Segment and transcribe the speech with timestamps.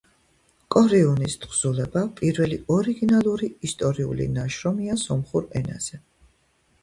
[0.75, 6.01] კორიუნის თხზულება პირველი ორიგინალური ისტორიული ნაშრომია სომხურ ენაზე.